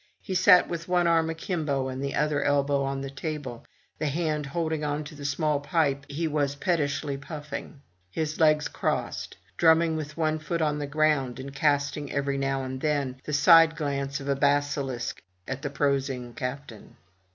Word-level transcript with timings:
He 0.19 0.33
sat 0.33 0.67
with 0.67 0.87
one 0.87 1.05
arm 1.05 1.29
akimbo, 1.29 1.95
the 1.95 2.15
other 2.15 2.41
elbow 2.43 2.81
on 2.81 3.01
the 3.01 3.09
table, 3.11 3.67
the 3.99 4.07
hand 4.07 4.47
holding 4.47 4.83
on 4.83 5.03
to 5.03 5.13
the 5.13 5.25
small 5.25 5.59
pipe 5.59 6.07
he 6.09 6.27
was 6.27 6.55
pettishly 6.55 7.17
puffing; 7.17 7.83
his 8.09 8.39
legs 8.39 8.67
crossed; 8.67 9.37
drumming 9.57 9.95
with 9.95 10.17
one 10.17 10.39
foot 10.39 10.59
on 10.59 10.79
the 10.79 10.87
ground, 10.87 11.39
and 11.39 11.53
casting 11.53 12.11
every 12.11 12.39
now 12.39 12.63
and 12.63 12.81
then 12.81 13.17
the 13.25 13.33
side 13.33 13.75
glance 13.75 14.19
of 14.19 14.27
a 14.27 14.35
basilisk 14.35 15.21
at 15.47 15.61
the 15.61 15.69
prosing 15.69 16.33
captain. 16.33 16.95